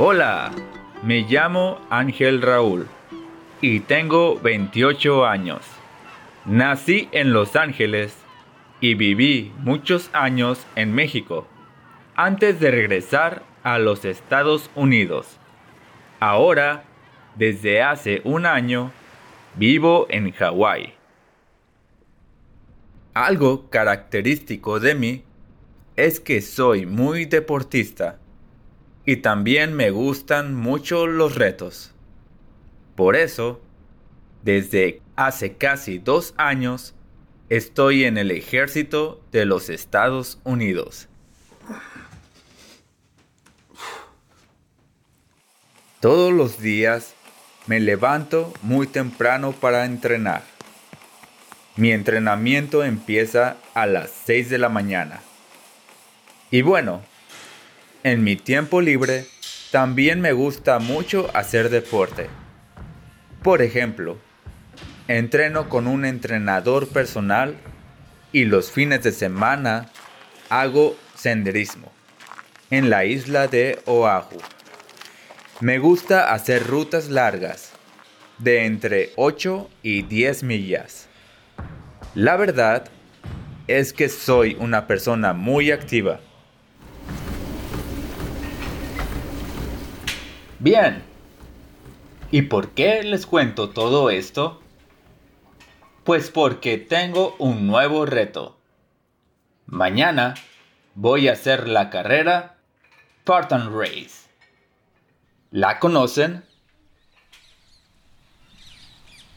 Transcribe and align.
Hola, 0.00 0.52
me 1.02 1.22
llamo 1.22 1.80
Ángel 1.90 2.40
Raúl 2.40 2.86
y 3.60 3.80
tengo 3.80 4.38
28 4.38 5.26
años. 5.26 5.62
Nací 6.44 7.08
en 7.10 7.32
Los 7.32 7.56
Ángeles 7.56 8.16
y 8.80 8.94
viví 8.94 9.52
muchos 9.58 10.08
años 10.12 10.64
en 10.76 10.94
México 10.94 11.48
antes 12.14 12.60
de 12.60 12.70
regresar 12.70 13.42
a 13.64 13.80
los 13.80 14.04
Estados 14.04 14.70
Unidos. 14.76 15.36
Ahora, 16.20 16.84
desde 17.34 17.82
hace 17.82 18.20
un 18.22 18.46
año, 18.46 18.92
vivo 19.56 20.06
en 20.10 20.30
Hawái. 20.30 20.94
Algo 23.14 23.68
característico 23.68 24.78
de 24.78 24.94
mí 24.94 25.24
es 25.96 26.20
que 26.20 26.40
soy 26.40 26.86
muy 26.86 27.24
deportista 27.24 28.20
y 29.08 29.16
también 29.16 29.72
me 29.72 29.88
gustan 29.90 30.54
mucho 30.54 31.06
los 31.06 31.34
retos. 31.34 31.92
Por 32.94 33.16
eso, 33.16 33.58
desde 34.42 35.00
hace 35.16 35.54
casi 35.54 35.96
dos 35.96 36.34
años, 36.36 36.94
estoy 37.48 38.04
en 38.04 38.18
el 38.18 38.30
ejército 38.30 39.22
de 39.32 39.46
los 39.46 39.70
Estados 39.70 40.38
Unidos. 40.44 41.08
Todos 46.00 46.30
los 46.30 46.60
días 46.60 47.14
me 47.66 47.80
levanto 47.80 48.52
muy 48.60 48.86
temprano 48.86 49.52
para 49.52 49.86
entrenar. 49.86 50.42
Mi 51.76 51.92
entrenamiento 51.92 52.84
empieza 52.84 53.56
a 53.72 53.86
las 53.86 54.10
6 54.26 54.50
de 54.50 54.58
la 54.58 54.68
mañana. 54.68 55.22
Y 56.50 56.60
bueno, 56.60 57.07
en 58.02 58.24
mi 58.24 58.36
tiempo 58.36 58.80
libre 58.80 59.26
también 59.70 60.20
me 60.20 60.32
gusta 60.32 60.78
mucho 60.78 61.30
hacer 61.34 61.68
deporte. 61.68 62.28
Por 63.42 63.62
ejemplo, 63.62 64.18
entreno 65.08 65.68
con 65.68 65.86
un 65.86 66.04
entrenador 66.04 66.88
personal 66.88 67.56
y 68.32 68.44
los 68.44 68.70
fines 68.70 69.02
de 69.02 69.12
semana 69.12 69.90
hago 70.48 70.96
senderismo 71.14 71.92
en 72.70 72.90
la 72.90 73.04
isla 73.04 73.46
de 73.48 73.78
Oahu. 73.86 74.38
Me 75.60 75.78
gusta 75.78 76.32
hacer 76.32 76.66
rutas 76.66 77.08
largas, 77.08 77.72
de 78.38 78.64
entre 78.64 79.10
8 79.16 79.68
y 79.82 80.02
10 80.02 80.44
millas. 80.44 81.08
La 82.14 82.36
verdad 82.36 82.88
es 83.66 83.92
que 83.92 84.08
soy 84.08 84.56
una 84.60 84.86
persona 84.86 85.32
muy 85.32 85.70
activa. 85.70 86.20
Bien. 90.58 91.02
¿Y 92.30 92.42
por 92.42 92.70
qué 92.70 93.02
les 93.02 93.26
cuento 93.26 93.70
todo 93.70 94.10
esto? 94.10 94.60
Pues 96.04 96.30
porque 96.30 96.78
tengo 96.78 97.36
un 97.38 97.66
nuevo 97.66 98.06
reto. 98.06 98.58
Mañana 99.66 100.34
voy 100.94 101.28
a 101.28 101.32
hacer 101.32 101.68
la 101.68 101.90
carrera 101.90 102.56
Spartan 103.20 103.78
Race. 103.78 104.26
¿La 105.50 105.78
conocen? 105.78 106.44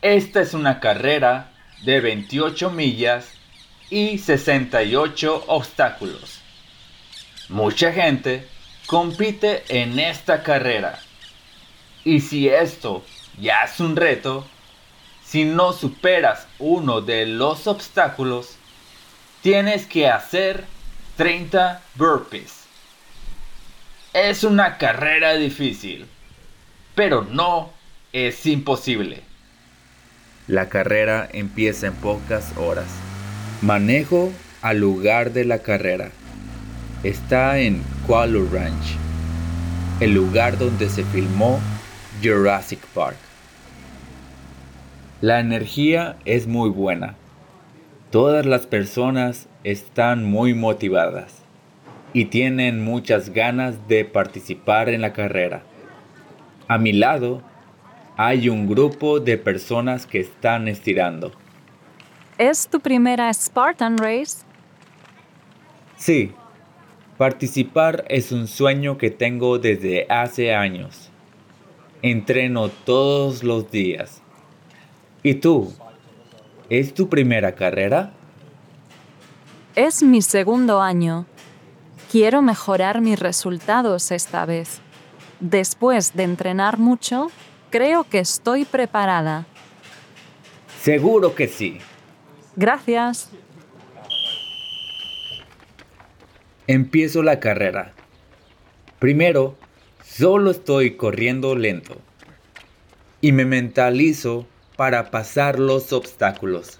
Esta 0.00 0.40
es 0.40 0.54
una 0.54 0.78
carrera 0.78 1.52
de 1.84 2.00
28 2.00 2.70
millas 2.70 3.32
y 3.90 4.18
68 4.18 5.44
obstáculos. 5.48 6.40
Mucha 7.48 7.92
gente 7.92 8.48
compite 8.86 9.64
en 9.68 9.98
esta 9.98 10.42
carrera. 10.42 10.98
Y 12.04 12.20
si 12.20 12.48
esto 12.48 13.04
ya 13.40 13.62
es 13.64 13.80
un 13.80 13.96
reto, 13.96 14.46
si 15.24 15.44
no 15.44 15.72
superas 15.72 16.46
uno 16.58 17.00
de 17.00 17.26
los 17.26 17.66
obstáculos, 17.66 18.56
tienes 19.40 19.86
que 19.86 20.08
hacer 20.08 20.64
30 21.16 21.80
burpees. 21.94 22.64
Es 24.12 24.44
una 24.44 24.76
carrera 24.78 25.34
difícil, 25.34 26.06
pero 26.94 27.22
no 27.22 27.72
es 28.12 28.44
imposible. 28.46 29.22
La 30.48 30.68
carrera 30.68 31.28
empieza 31.32 31.86
en 31.86 31.94
pocas 31.94 32.52
horas. 32.56 32.88
Manejo 33.62 34.32
al 34.60 34.78
lugar 34.78 35.32
de 35.32 35.44
la 35.44 35.60
carrera. 35.60 36.10
Está 37.04 37.58
en 37.58 37.82
Ranch, 38.12 38.98
el 40.00 40.12
lugar 40.12 40.58
donde 40.58 40.90
se 40.90 41.02
filmó 41.02 41.58
Jurassic 42.22 42.78
Park. 42.88 43.16
La 45.22 45.40
energía 45.40 46.16
es 46.26 46.46
muy 46.46 46.68
buena. 46.68 47.14
Todas 48.10 48.44
las 48.44 48.66
personas 48.66 49.48
están 49.64 50.24
muy 50.24 50.52
motivadas 50.52 51.36
y 52.12 52.26
tienen 52.26 52.84
muchas 52.84 53.30
ganas 53.30 53.88
de 53.88 54.04
participar 54.04 54.90
en 54.90 55.00
la 55.00 55.14
carrera. 55.14 55.62
A 56.68 56.76
mi 56.76 56.92
lado 56.92 57.40
hay 58.18 58.50
un 58.50 58.68
grupo 58.68 59.20
de 59.20 59.38
personas 59.38 60.06
que 60.06 60.20
están 60.20 60.68
estirando. 60.68 61.32
¿Es 62.36 62.68
tu 62.68 62.78
primera 62.78 63.32
Spartan 63.32 63.96
Race? 63.96 64.44
Sí, 65.96 66.34
participar 67.22 68.04
es 68.08 68.32
un 68.32 68.48
sueño 68.48 68.98
que 68.98 69.08
tengo 69.08 69.60
desde 69.60 70.08
hace 70.08 70.56
años. 70.56 71.08
Entreno 72.02 72.68
todos 72.68 73.44
los 73.44 73.70
días. 73.70 74.20
¿Y 75.22 75.34
tú? 75.34 75.72
¿Es 76.68 76.92
tu 76.94 77.08
primera 77.08 77.52
carrera? 77.54 78.12
Es 79.76 80.02
mi 80.02 80.20
segundo 80.20 80.80
año. 80.80 81.26
Quiero 82.10 82.42
mejorar 82.42 83.00
mis 83.00 83.20
resultados 83.20 84.10
esta 84.10 84.44
vez. 84.44 84.80
Después 85.38 86.14
de 86.14 86.24
entrenar 86.24 86.78
mucho, 86.78 87.30
creo 87.70 88.02
que 88.02 88.18
estoy 88.18 88.64
preparada. 88.64 89.46
Seguro 90.80 91.36
que 91.36 91.46
sí. 91.46 91.78
Gracias. 92.56 93.30
Empiezo 96.68 97.24
la 97.24 97.40
carrera. 97.40 97.92
Primero, 99.00 99.56
solo 100.04 100.52
estoy 100.52 100.96
corriendo 100.96 101.56
lento. 101.56 101.96
Y 103.20 103.32
me 103.32 103.44
mentalizo 103.44 104.46
para 104.76 105.10
pasar 105.10 105.58
los 105.58 105.92
obstáculos. 105.92 106.78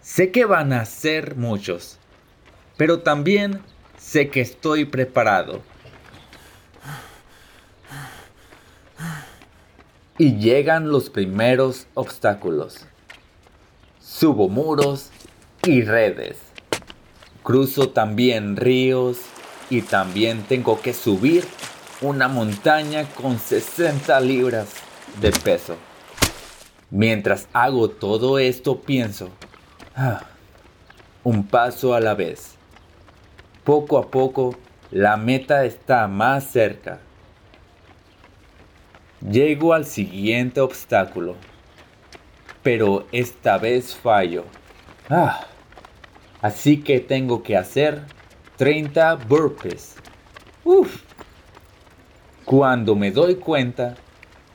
Sé 0.00 0.30
que 0.30 0.46
van 0.46 0.72
a 0.72 0.86
ser 0.86 1.36
muchos, 1.36 1.98
pero 2.78 3.00
también 3.00 3.60
sé 3.98 4.30
que 4.30 4.40
estoy 4.40 4.86
preparado. 4.86 5.60
Y 10.16 10.36
llegan 10.36 10.90
los 10.90 11.10
primeros 11.10 11.86
obstáculos. 11.92 12.86
Subo 14.00 14.48
muros 14.48 15.10
y 15.64 15.82
redes. 15.82 16.47
Cruzo 17.48 17.88
también 17.88 18.58
ríos 18.58 19.20
y 19.70 19.80
también 19.80 20.42
tengo 20.42 20.82
que 20.82 20.92
subir 20.92 21.46
una 22.02 22.28
montaña 22.28 23.08
con 23.14 23.38
60 23.38 24.20
libras 24.20 24.74
de 25.18 25.30
peso. 25.30 25.76
Mientras 26.90 27.48
hago 27.54 27.88
todo 27.88 28.38
esto 28.38 28.82
pienso, 28.82 29.30
ah, 29.96 30.20
un 31.24 31.46
paso 31.46 31.94
a 31.94 32.00
la 32.00 32.12
vez. 32.12 32.56
Poco 33.64 33.96
a 33.96 34.10
poco, 34.10 34.54
la 34.90 35.16
meta 35.16 35.64
está 35.64 36.06
más 36.06 36.44
cerca. 36.44 36.98
Llego 39.22 39.72
al 39.72 39.86
siguiente 39.86 40.60
obstáculo, 40.60 41.34
pero 42.62 43.06
esta 43.10 43.56
vez 43.56 43.94
fallo. 43.94 44.44
Ah, 45.08 45.47
así 46.42 46.82
que 46.82 47.00
tengo 47.00 47.42
que 47.42 47.56
hacer 47.56 48.02
30 48.56 49.16
burpees. 49.16 49.96
Uf. 50.64 51.02
Cuando 52.44 52.94
me 52.94 53.10
doy 53.10 53.36
cuenta, 53.36 53.94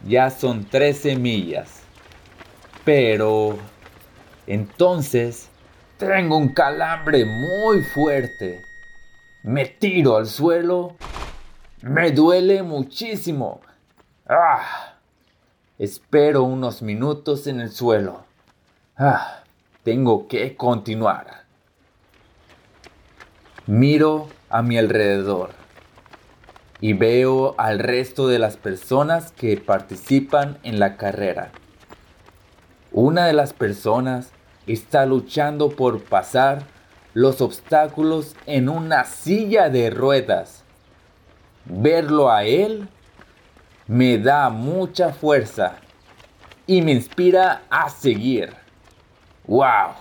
ya 0.06 0.30
son 0.30 0.66
13 0.66 1.16
millas. 1.16 1.82
Pero 2.84 3.58
entonces 4.48 5.50
tengo 5.98 6.38
un 6.38 6.50
calambre 6.50 7.24
muy 7.26 7.82
fuerte 7.82 8.62
me 9.44 9.66
tiro 9.66 10.16
al 10.16 10.26
suelo. 10.26 10.96
Me 11.82 12.12
duele 12.12 12.64
muchísimo. 12.64 13.60
¡Ah! 14.26 14.96
Espero 15.78 16.44
unos 16.44 16.82
minutos 16.82 17.46
en 17.48 17.60
el 17.60 17.70
suelo. 17.70 18.24
¡Ah! 18.98 19.44
Tengo 19.84 20.30
que 20.30 20.56
continuar. 20.56 21.43
Miro 23.65 24.27
a 24.50 24.62
mi 24.62 24.77
alrededor. 24.77 25.51
y 26.81 26.92
veo 26.92 27.56
al 27.57 27.80
resto 27.80 28.27
de 28.27 28.39
las 28.39 28.57
personas 28.57 29.31
que 29.31 29.56
participan 29.56 30.57
en 30.63 30.81
la 30.81 30.98
carrera. 30.98 31.54
Una 32.92 33.25
de 33.25 33.31
las 33.31 33.54
personas 33.54 34.31
está 34.68 35.06
luchando 35.06 35.69
por 35.69 36.04
pasar 36.04 36.63
los 37.13 37.39
obstáculos 37.39 38.36
en 38.48 38.68
una 38.68 39.06
silla 39.06 39.69
de 39.69 39.92
ruedas. 39.92 40.65
Verlo 41.63 42.30
a 42.30 42.44
él 42.44 42.89
me 43.88 44.18
da 44.18 44.50
mucha 44.50 45.13
fuerza 45.13 45.75
y 46.68 46.81
me 46.81 46.92
inspira 46.92 47.62
a 47.69 47.89
seguir. 47.89 48.54
¡Wow! 49.48 49.94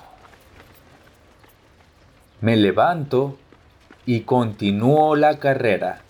Me 2.40 2.56
levanto 2.56 3.38
y 4.06 4.20
continúo 4.20 5.16
la 5.16 5.38
carrera. 5.38 6.00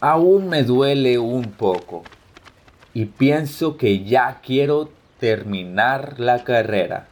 Aún 0.00 0.48
me 0.48 0.62
duele 0.62 1.18
un 1.18 1.52
poco 1.52 2.04
y 2.94 3.06
pienso 3.06 3.76
que 3.76 4.04
ya 4.04 4.40
quiero 4.42 4.90
terminar 5.18 6.20
la 6.20 6.44
carrera, 6.44 7.08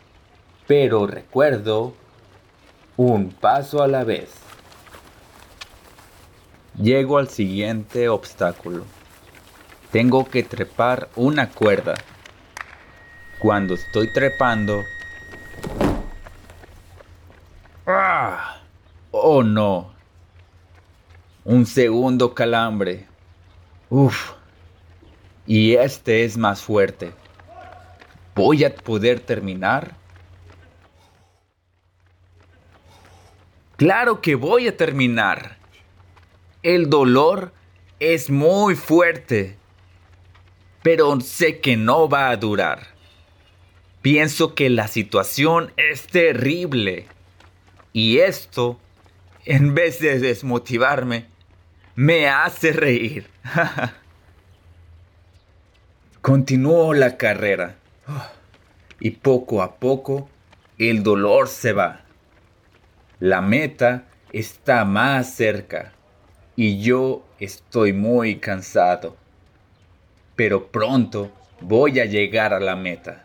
pero 0.66 1.06
recuerdo 1.06 1.94
un 2.96 3.30
paso 3.30 3.82
a 3.82 3.88
la 3.88 4.04
vez. 4.04 4.30
Llego 6.80 7.18
al 7.18 7.28
siguiente 7.28 8.08
obstáculo. 8.08 8.84
Tengo 9.90 10.28
que 10.28 10.42
trepar 10.42 11.08
una 11.14 11.50
cuerda. 11.50 11.94
Cuando 13.38 13.74
estoy 13.74 14.12
trepando... 14.12 14.82
¡Ah! 17.86 18.53
¡Oh 19.16 19.44
no! 19.44 19.94
Un 21.44 21.66
segundo 21.66 22.34
calambre. 22.34 23.06
Uf. 23.88 24.32
Y 25.46 25.76
este 25.76 26.24
es 26.24 26.36
más 26.36 26.62
fuerte. 26.62 27.12
¿Voy 28.34 28.64
a 28.64 28.74
poder 28.74 29.20
terminar? 29.20 29.94
Claro 33.76 34.20
que 34.20 34.34
voy 34.34 34.66
a 34.66 34.76
terminar. 34.76 35.58
El 36.64 36.90
dolor 36.90 37.52
es 38.00 38.30
muy 38.30 38.74
fuerte, 38.74 39.56
pero 40.82 41.20
sé 41.20 41.60
que 41.60 41.76
no 41.76 42.08
va 42.08 42.30
a 42.30 42.36
durar. 42.36 42.88
Pienso 44.02 44.56
que 44.56 44.70
la 44.70 44.88
situación 44.88 45.72
es 45.76 46.04
terrible 46.08 47.06
y 47.92 48.18
esto, 48.18 48.80
en 49.44 49.74
vez 49.74 50.00
de 50.00 50.18
desmotivarme, 50.18 51.26
me 51.94 52.28
hace 52.28 52.72
reír. 52.72 53.28
Continúo 56.20 56.94
la 56.94 57.16
carrera 57.16 57.76
y 58.98 59.10
poco 59.10 59.62
a 59.62 59.76
poco 59.76 60.28
el 60.78 61.02
dolor 61.02 61.48
se 61.48 61.72
va. 61.72 62.00
La 63.20 63.40
meta 63.40 64.04
está 64.32 64.84
más 64.84 65.34
cerca 65.34 65.92
y 66.56 66.80
yo 66.80 67.24
estoy 67.38 67.92
muy 67.92 68.36
cansado. 68.36 69.16
Pero 70.36 70.68
pronto 70.68 71.30
voy 71.60 72.00
a 72.00 72.06
llegar 72.06 72.52
a 72.54 72.60
la 72.60 72.74
meta. 72.74 73.24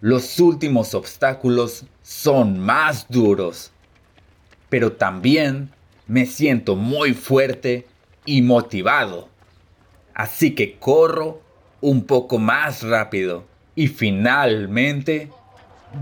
Los 0.00 0.38
últimos 0.38 0.94
obstáculos 0.94 1.84
son 2.02 2.58
más 2.58 3.06
duros, 3.08 3.72
pero 4.70 4.92
también 4.92 5.70
me 6.06 6.24
siento 6.24 6.76
muy 6.76 7.12
fuerte 7.12 7.86
y 8.24 8.40
motivado. 8.40 9.28
Así 10.14 10.54
que 10.54 10.78
corro 10.78 11.42
un 11.80 12.04
poco 12.04 12.38
más 12.38 12.82
rápido 12.82 13.44
y 13.74 13.88
finalmente 13.88 15.30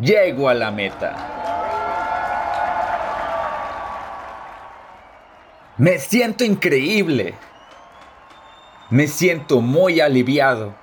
llego 0.00 0.48
a 0.48 0.54
la 0.54 0.70
meta. 0.70 1.38
Me 5.76 5.98
siento 5.98 6.44
increíble. 6.44 7.34
Me 8.90 9.06
siento 9.06 9.60
muy 9.60 10.00
aliviado 10.00 10.74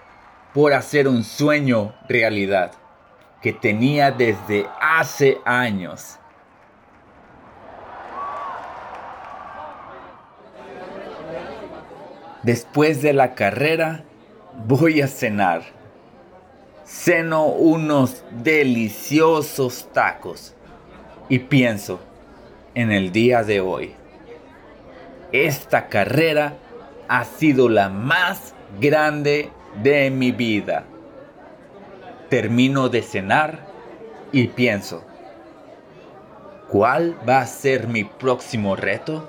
por 0.54 0.74
hacer 0.74 1.08
un 1.08 1.24
sueño 1.24 1.94
realidad 2.08 2.72
que 3.42 3.52
tenía 3.52 4.12
desde 4.12 4.68
hace 4.80 5.40
años. 5.44 6.18
Después 12.46 13.02
de 13.02 13.12
la 13.12 13.34
carrera 13.34 14.04
voy 14.68 15.02
a 15.02 15.08
cenar. 15.08 15.64
Ceno 16.86 17.48
unos 17.48 18.24
deliciosos 18.44 19.90
tacos 19.92 20.54
y 21.28 21.40
pienso 21.40 22.00
en 22.76 22.92
el 22.92 23.12
día 23.12 23.42
de 23.42 23.62
hoy. 23.62 23.96
Esta 25.32 25.88
carrera 25.88 26.54
ha 27.08 27.26
sido 27.26 27.68
la 27.68 27.90
más 27.90 28.54
grande 28.80 29.50
de 29.82 30.12
mi 30.12 30.32
vida. 30.32 30.84
Termino 32.30 32.90
de 32.90 33.02
cenar 33.02 33.66
y 34.32 34.50
pienso, 34.50 35.04
¿cuál 36.70 37.18
va 37.28 37.40
a 37.40 37.48
ser 37.48 37.88
mi 37.88 38.04
próximo 38.04 38.76
reto? 38.76 39.28